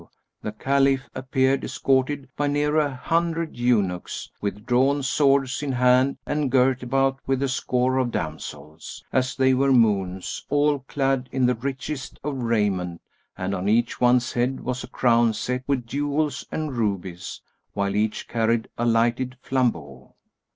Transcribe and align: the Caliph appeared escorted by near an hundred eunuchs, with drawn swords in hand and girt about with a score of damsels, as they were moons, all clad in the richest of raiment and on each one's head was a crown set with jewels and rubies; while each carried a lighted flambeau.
the 0.41 0.51
Caliph 0.51 1.07
appeared 1.13 1.63
escorted 1.63 2.27
by 2.35 2.47
near 2.47 2.79
an 2.79 2.93
hundred 2.93 3.55
eunuchs, 3.55 4.31
with 4.41 4.65
drawn 4.65 5.03
swords 5.03 5.61
in 5.61 5.73
hand 5.73 6.17
and 6.25 6.49
girt 6.49 6.81
about 6.81 7.19
with 7.27 7.43
a 7.43 7.47
score 7.47 7.99
of 7.99 8.09
damsels, 8.09 9.03
as 9.13 9.35
they 9.35 9.53
were 9.53 9.71
moons, 9.71 10.43
all 10.49 10.79
clad 10.79 11.29
in 11.31 11.45
the 11.45 11.53
richest 11.53 12.19
of 12.23 12.35
raiment 12.41 12.99
and 13.37 13.53
on 13.53 13.69
each 13.69 14.01
one's 14.01 14.33
head 14.33 14.61
was 14.61 14.83
a 14.83 14.87
crown 14.87 15.33
set 15.33 15.61
with 15.67 15.85
jewels 15.85 16.47
and 16.51 16.75
rubies; 16.75 17.39
while 17.73 17.95
each 17.95 18.27
carried 18.27 18.67
a 18.79 18.85
lighted 18.87 19.37
flambeau. 19.39 20.15